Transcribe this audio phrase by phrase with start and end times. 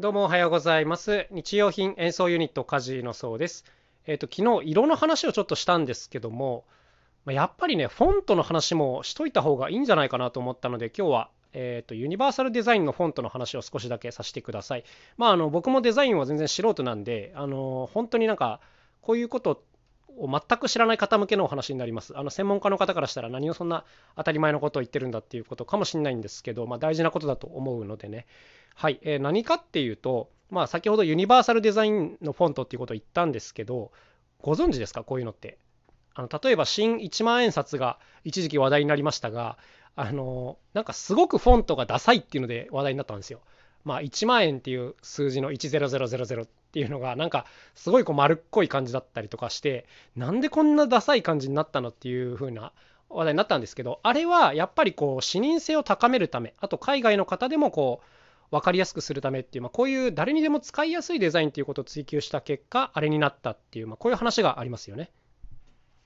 [0.00, 1.28] どうもおはようございます。
[1.30, 3.64] 日用品演奏ユニットカジのそうです。
[4.08, 6.64] えっ、と昨日色の話をちょっとしたんですけども、
[7.24, 14.84] まやっぱりねフォントの話もしといた方がいいんじゃないかなと思ったので今日はえっ、とユニバーサルデザインのフォントの話を少しだけさせてください。
[15.16, 18.58] まああの僕もデザインは全然素人なんで、あの本当になんか
[19.00, 19.62] こういうこと
[20.18, 22.18] を全く知らない方向けのお話になります。
[22.18, 23.84] あの専門家の方からしたら何をそんな
[24.16, 28.26] 当たり前のことを言ってるんだっていうことかもしれないんですけど、まあ、大事なことだと思うのでね。
[28.74, 33.92] はい、えー何かっていうと、まあ、先ほどユニバーサルデザインのフォントっていうことを言ったんですけど、
[34.40, 35.04] ご存知ですか？
[35.04, 35.58] こういうのって。
[36.16, 39.58] あの例えば新1万円札が一時期話題になりましたが、
[39.96, 43.40] あのなんかすごくフォントがダサいっていうので話題になったんですよ。
[43.84, 49.86] まあ、1万円っていう数字の10000っていうのがなんかすごいこう丸っこい感じだったりとかして
[50.16, 52.72] なんでこんなダサい感じになったのっていう風な
[53.10, 58.06] 話題になったんですけどあれはやっぱりこう視認性を高めるためあと海外の方でもこう
[58.54, 65.10] 分かりやすくするためっていう、まあ、こういう誰にでも使いやすいデザインっていうことを追求した結果あれになったっていう、まあ、こういう話がありますよね。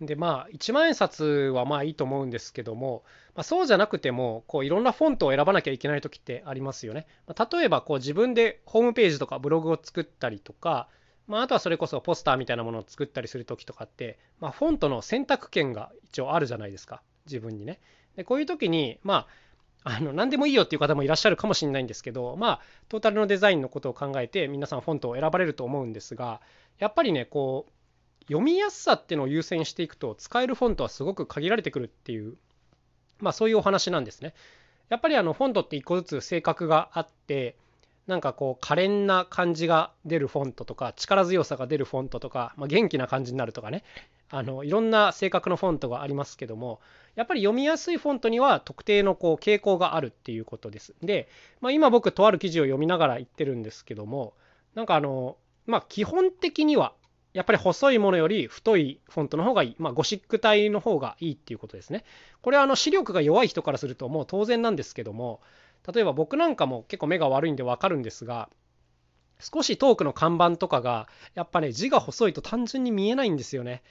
[0.00, 3.04] でまあ1万円札はまあいいと思うんですけども、
[3.36, 7.06] まあ、そうじゃなくてもこういろんなフォントを選ばなきゃいけない時ってありますよね。
[7.28, 10.88] まあ例えばこう自分でホームページとかブログを作ったりとか、
[11.28, 17.78] まあ、あとはそれこそポスターみたいなものを作ったりする時とかって、まあ、フォントの選択権が一応あるじゃないですか自分にね。
[18.16, 19.26] でこういう時にまあ
[19.84, 26.40] あの何でもいいよっていう方もいらっしゃるかもしれないんですけどまあトータルのデザインのことを考えて皆さんフォントを選ばれると思うんですが
[26.78, 27.72] やっぱりねこう
[28.26, 32.36] 読みやすさっていうのを優先していくと使えるフォントはすごく限られてくるっていう
[33.18, 34.34] まあそういうお話なんですね。
[34.88, 37.56] やっぱりあのフォントって一個ずつ性格があって
[38.06, 43.84] なんかこう可憐な感じが出るフォントとか力強さが出るフォントとか、まあ、元気な感じになるとかね
[44.34, 46.80] あのいろんな性格のフォントがありますけども
[47.16, 50.94] やっぱり読みやすいフォントには特定のこう傾向があるっていうことです。
[51.02, 51.28] で、
[51.60, 54.32] まあ、今僕とある記事を読みながら言ってるんですけども
[54.74, 56.94] なんかあのまあ基本的には
[57.34, 62.04] やっぱり細いものより太いフォントの方がいい、まあ、ゴシック体の方がいいっていうことですね。
[62.40, 65.42] これはあの視力が弱い人からするともう当然なんですけども
[65.92, 68.48] 例えば僕なんかも結構目が悪いんで分かるんですが
[69.40, 73.82] 少し遠くの看板とかがやっぱね字が細いと単純に見えないんですよね。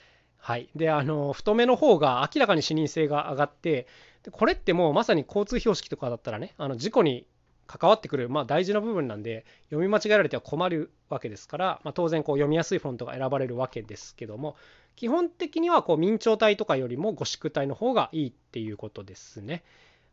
[0.44, 3.86] はい、であの太めの方が明らかに視認性が上がって
[4.24, 7.28] でこれってもうまさに交通標識とかだったらねあの事故に
[7.68, 14.56] 関わってくる、まあ、大事な部分なんで読み間違えられては困るわけですから、まあ、当然こう読みやすいフォントが選ばれるわけですけども
[14.96, 19.64] 基本的にはこう明朝体とかよりもゴシック体の方がいいっていうことですね。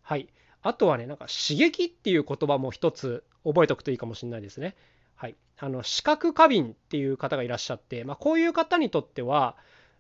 [0.02, 0.28] はい、
[0.62, 4.76] あとはねなんか刺激っていう言葉も一つ覚えておくといいかもしれないですね。
[5.16, 9.56] はい、あの視覚過敏っていう方がいらっしゃって、まあ、こういう方にとっては、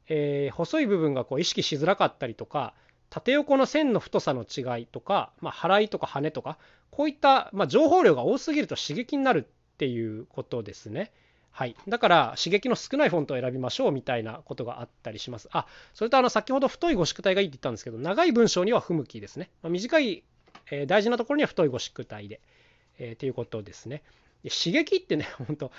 [0.08, 2.74] えー細い部分がこう意識しづらかったりとか
[3.10, 6.58] 縦横の線の太さの違いとか、まあ、払いとか羽とか
[6.90, 11.12] こういった、まあ、情報量が多すぎると刺激になるっていうことですね。
[11.50, 15.48] はい、だから刺激の少ないフォントを選びましょうみたいなことがあったりします。
[15.52, 19.50] あそれとあの先ほど太いゴシック体がいいって言ったんですけど長い文章には不向きですね。
[19.62, 20.22] まあ短い、
[20.70, 22.40] えー大事なところには太いゴシック体で、
[22.98, 24.02] えーっていうことですね。
[24.44, 25.72] で刺激ってね 本当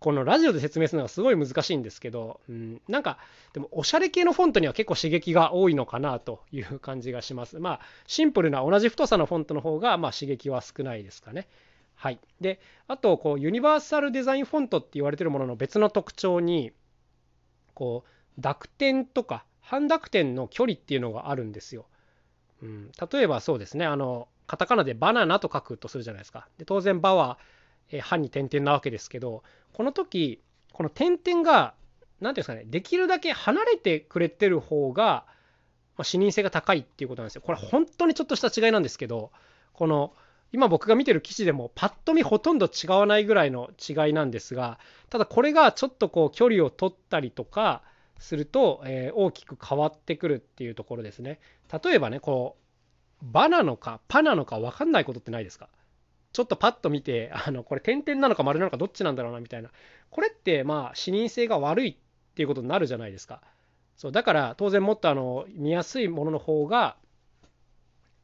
[0.00, 3.18] このラジオで説明するのがすごい難しいんですけど、うん、なんか
[3.52, 7.58] でもおしゃれ系のフォントには結構刺激が多いのかなという感じがします。
[7.58, 11.48] まあシンプルな同じ太さのフォントの方がまあ刺激は少ないですかね。
[11.96, 16.70] はい、であとこうユニバーサルデザインフォントって言われてるものの別の特徴に
[17.74, 21.86] こう濁点とか半濁点の距離っていうのがあるんですよ。
[22.62, 26.48] うん、例えばそうですねあのカタカナでバナナと書くとするじゃないですか。
[26.56, 27.38] で当然バは
[27.90, 30.40] えー半に点々なわけですけどこの時
[30.72, 31.74] この点々が
[32.20, 35.24] 何ていうんですかねできるだけ離れてくれてる方が、
[35.96, 37.42] まあ、視認性が高いっていうことなんですよ。
[37.42, 39.30] これ本当にちょっとした違いなんですけど
[39.72, 40.12] この
[40.52, 44.78] 今僕が見てる記事でもパッと見ほとんど違わないぐらいの違いなんですが
[45.10, 47.82] ただこれがちょっとこう距離を取ったりとか
[48.18, 51.38] すると、えー大きく変わってくるっていうところですね。
[51.84, 52.56] 例えばねこ
[53.22, 55.68] うバなのかパなのか分かんないことってないですか？
[56.32, 59.70] ちょっとパッと見てあのこれ点々なのか丸なのかどっちなんだろうなみたいな。
[60.10, 61.96] これってまあ視認性が悪いっ
[62.34, 63.40] ていうことになるじゃないですか。
[63.96, 66.96] そうだから当然もっとあの見やすいものの方が、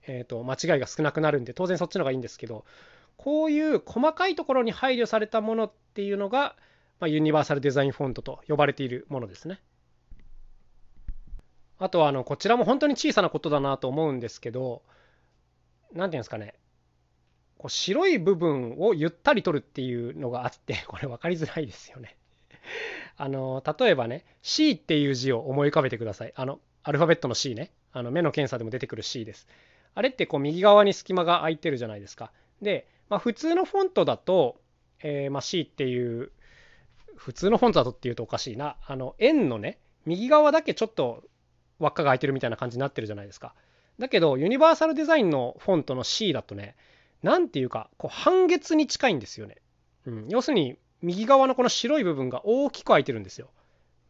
[0.07, 2.65] えー、と間違いが少なくなるんで当然そっちの方がいいんですけど
[3.17, 6.55] こういう細かいところに配慮されたものっていうのが、
[7.01, 9.61] まあ、ユニバーサルデザインフォントと呼ばれているものですね。
[11.79, 14.83] あとはあのこちらも本当に小さなことだなと思うんですけど
[15.93, 16.55] 何ていうんですかね。
[17.59, 22.17] こう白い部分をゆったり取るっていうのがあって これ分かりづらいですよね。
[23.17, 26.33] あの例えばね C っていう字を思い浮かべてください。
[26.35, 29.49] あのアルファベットの C ねあの目の検査でも出てくる C です。
[29.95, 32.33] あれってこう右側に隙間が空いてるじゃないですか。
[32.61, 34.61] で、まあ、普通のフォントだと
[35.05, 36.33] えー、ま、C っていう
[37.15, 41.23] 普通のフォントだとっていうとおかしいなあの円のね右側だけちょっと
[41.79, 43.55] 輪っかが空いてるみたいな感じになってるじゃないですか
[43.99, 46.75] だけどユニバーサルデザインのフォントの C だとね
[47.25, 49.57] 何ていうかこう半月に近いんですよね、
[50.07, 53.51] うん、要するに右側のこの白い部分が大きく空いてるんですよ。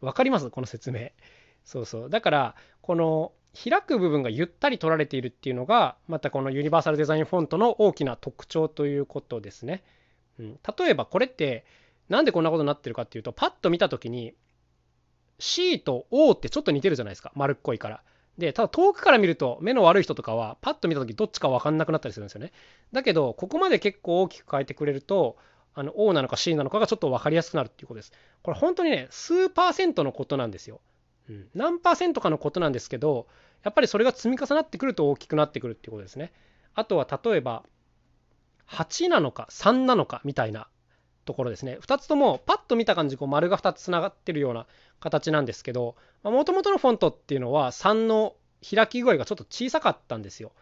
[0.00, 0.50] わかります？
[0.50, 1.10] この説明。
[1.64, 2.10] そうそう。
[2.10, 9.82] だからこの開く部分がゆったり取られているっていうのがまたこのユニバーサルデザインフォントの大きな特徴ということですね。
[10.38, 11.64] うん、例えばこれって
[12.08, 14.34] なんでこんなことになってるかっていうとパッと見た時に
[15.38, 17.32] C と O ってちょっと似てるじゃないですか。
[17.34, 18.02] 丸っこいから。
[18.38, 22.52] でただ遠くから見ると目の悪い人とかはパッと見た時どっちか分かんなくなったりするんですよね。
[22.92, 25.36] だけどここまで結構大きく変えてくれると
[25.74, 28.12] あの O なのか C なのかがちょっと分かりやすくなるっていうことです。
[28.42, 30.80] これ本当にね数パーセントのことなんですよ。
[31.28, 33.26] うん、何パーセントかのことなんですけど
[33.62, 36.32] やっぱりそれが積み重なってくると大きくなってくるっていうことですね。
[36.74, 37.64] あとは例えば
[38.68, 40.68] 8なのか3なのかみたいな
[41.24, 41.78] ところですね。
[41.80, 44.66] 2つともパッと見た感じこう丸が2つつながってるような
[45.00, 48.34] 形なんですけどもともとのフォントっていうのは3の
[48.68, 50.52] 開き具合がちょっと小さかったんですよ。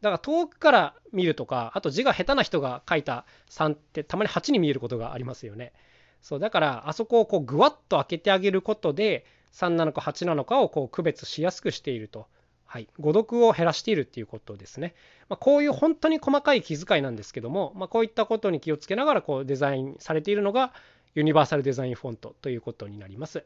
[0.00, 5.72] だから遠くから見るとかあと字が下手な人が書いた3ってたまに8に見えることがありますよね。
[6.20, 12.26] そうだからあそこをこうぐわっと開けてあげることで3なのか8なのかをこう区別しやすくしていると。
[12.74, 14.96] はい、誤読を減らしているっていうことですね。
[15.28, 20.72] まあ、こういう本当に細かい気遣いなんですけども、まあ、こういったことに気をつけながらこうデザインされているのが
[21.14, 23.44] ユニバーサルデザインフォントということになります。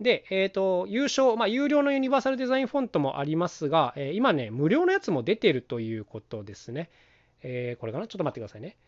[0.00, 6.88] で、えっ、ー、と、優勝、まあ、有料のユニバーサルデザインフォントもありますが、えー、今ね、無料のやつも出てるということですね。
[7.42, 8.06] えー、これかな？
[8.06, 8.78] ちょっと待ってくださいね。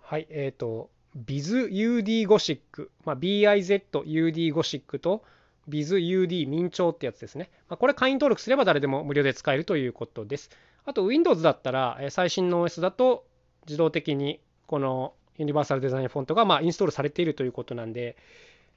[0.00, 0.90] はい、えっ、ー、と、
[1.26, 5.24] BizUD ゴシック、まあ、BIZUD ゴシックと
[5.68, 7.50] BizUD 明朝ってやつですね。
[7.68, 10.50] ま、これ会員登録すれば誰でも無料で使えるということです。
[10.84, 13.24] あと Windows だったら最新の OS だと
[13.66, 18.16] 自動的にこのユニバーサルデザインフォントがまインストールされているということなんで、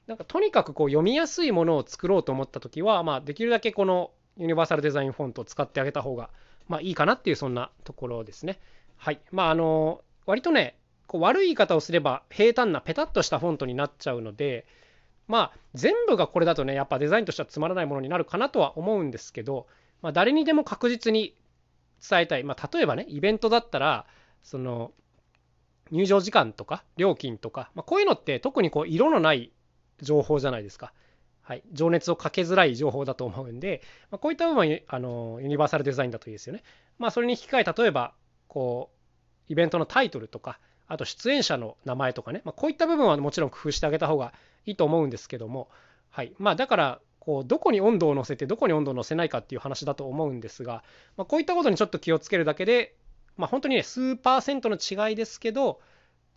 [0.06, 6.30] なんかとにかくこう読みやすいものを作ろうと思ったときは、ま、できるだけこのユニバーサルデザインフォントを使ってあげた方が
[6.68, 8.58] まあいいかなっていうそんなところですね。
[8.96, 9.20] はい。
[9.32, 14.66] まああの割とね、こう悪い言い方をすれば平坦なペタッとしたフォントになっちゃうので
[15.28, 19.66] まあ全部がこれだとねやっぱデザインとしてはつまらないものになるかなとは思うんですけど、
[20.02, 21.34] まあ、誰にでも確実に
[22.08, 24.06] 伝えたい、まあ、例えばねイベントだったら
[24.42, 24.92] その
[25.90, 29.52] 入場時間とか料金とか、まあ、こういうのって特にこう色のない
[30.02, 30.92] 情報じゃないですか。
[31.42, 33.80] はい、情熱をかけづらい情報だと思うんで、
[34.10, 36.64] まあ、こういった部分はあのユニバーサルデザインだといいですよね。
[36.98, 38.14] まあ、それに引き換え例えば
[38.48, 38.90] こ
[39.48, 44.32] うイベントのタイトルとかあと出演者の名前とかね、まあ、こういった部分はもちろん工夫してあげた方が
[44.64, 45.68] いいと思うんですけども、
[46.10, 46.32] はい。
[46.38, 50.84] まあ、だからこうどこに温度を乗せてどこに温度を乗せないかっていう話だと思うんですが、
[51.16, 52.94] まあ、こういったことにちょっと気をつけるだけで、
[53.36, 55.80] まあ、本当にね数パーセントの違いですけど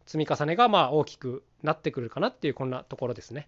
[0.06, 3.48] 積み重ねがまあ大きくなってくるかなっていうこんなところですね。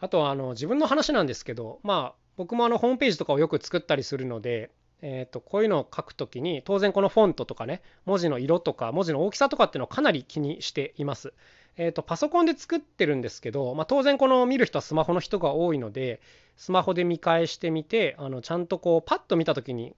[0.00, 4.70] あとはあの自分の話なんですけど、まあ、僕もあのホームページとかをよく作ったりするので、
[5.02, 11.32] えー、とこういうのを書くときに当然このフォントとかね文字の色とか文字の大きさとかっていうのをかなり気にしています。
[11.78, 16.20] えー、とパソコンで作ってるんですけど、まあ、当然この見る人はスマホの人が多いので
[16.56, 19.94] スマホで見返してみてあのちゃんとこうパッと見た時に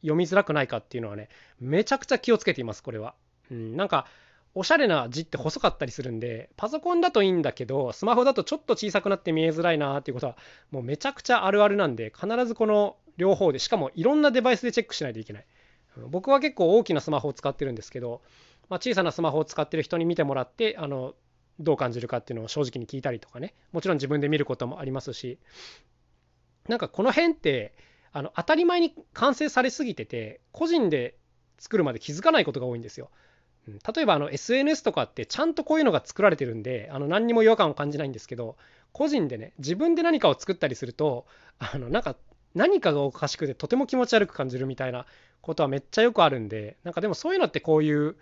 [0.00, 1.28] 読みづらくないかっていうのはね
[1.60, 3.14] めちゃくちゃ気をつけていますこれは。
[3.50, 4.06] うん、なんか
[4.54, 10.36] おしゃれな字って細かったりするんでパソコンだといいんだけどスマホだとちょっと小さくなって見えづらいなっていうことは
[10.70, 15.46] もうめちゃくちゃあるあるなんで必ずこの両方でしかもいろんなデバイスでチェックしないといけない。
[16.08, 18.20] 僕は結構大きなスマホを使ってるんですけど、
[18.68, 21.14] まあ、小さなスマホを使ってる人に見てもらってあの
[21.60, 23.54] どう感じるかっていうのを正直に聞いたりとかね。
[23.72, 25.38] もちろん自分で見ることもありますし。
[26.68, 27.74] なんかこの辺って
[28.12, 31.16] あの当たり前に完成されすぎてて個人で
[31.58, 33.10] 作るまで気づかないことが多いんですよ。
[33.66, 38.56] 例えばあの SNS とかってちゃんとこういうのが作られてるんであの何にも違和感を感じないんですけど
[38.92, 41.26] 個人でね自分で何かを作ったりすると
[41.58, 42.16] あのなんか
[42.54, 45.06] 何かがおかしくてとても気持ち悪く感じるみたいな
[45.40, 48.16] ことはめっちゃよくあるんでなんかでもそういうのってこういう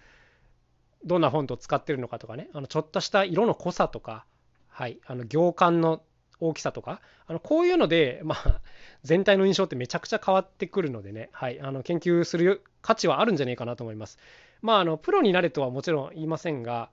[1.05, 4.25] どんなフォントを使ってるのかとかねあのちょっとした色の濃さとか、
[4.69, 6.03] はい、あの行間の
[6.43, 8.61] 大きさとかあのこういうので、まあ、
[9.05, 14.19] 全体の印象ってめちゃくちゃ変わってくるのでね、はい、あの研究する価値はあるんじゃないかなと思います。
[14.61, 16.91] まあ、あのプロになれとはもちろん言いませんが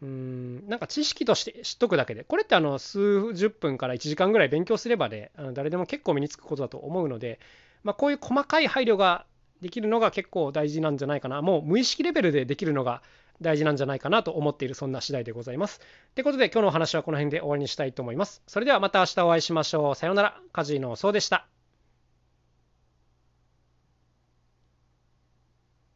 [0.00, 2.24] うんなんか知識として知っとくだけで。
[2.24, 7.40] これってあの数十分から1時間ぐらい勉強すればで、あの誰でも結構身につくことだと思うので、
[7.82, 9.26] まあ、こういう細かい配慮が
[9.60, 11.42] できるのが結構大事なんじゃないかな。
[11.42, 13.02] もう無意識レベルでできるのが
[13.40, 15.80] 大事なんじゃないかなと思っているそんな次第でございます。
[16.14, 18.42] ということで今日のお話はこの辺で終わりにしたいと思います。
[18.46, 19.94] それではまた明日お会いしましょう。
[19.94, 20.40] さようなら。
[20.52, 21.57] カジノそうでした。